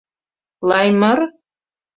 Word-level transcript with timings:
Лаймыр?.. 0.69 1.19